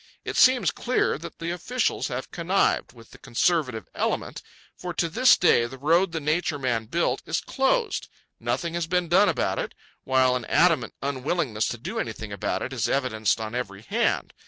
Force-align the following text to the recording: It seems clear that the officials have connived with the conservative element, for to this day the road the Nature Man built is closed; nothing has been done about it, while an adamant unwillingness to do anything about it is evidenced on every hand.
It 0.25 0.35
seems 0.35 0.71
clear 0.71 1.19
that 1.19 1.37
the 1.37 1.51
officials 1.51 2.07
have 2.07 2.31
connived 2.31 2.91
with 2.91 3.11
the 3.11 3.19
conservative 3.19 3.87
element, 3.93 4.41
for 4.75 4.95
to 4.95 5.07
this 5.07 5.37
day 5.37 5.67
the 5.67 5.77
road 5.77 6.11
the 6.11 6.19
Nature 6.19 6.57
Man 6.57 6.85
built 6.85 7.21
is 7.27 7.39
closed; 7.39 8.09
nothing 8.39 8.73
has 8.73 8.87
been 8.87 9.09
done 9.09 9.29
about 9.29 9.59
it, 9.59 9.75
while 10.03 10.35
an 10.35 10.45
adamant 10.45 10.95
unwillingness 11.03 11.67
to 11.67 11.77
do 11.77 11.99
anything 11.99 12.33
about 12.33 12.63
it 12.63 12.73
is 12.73 12.89
evidenced 12.89 13.39
on 13.39 13.53
every 13.53 13.83
hand. 13.83 14.33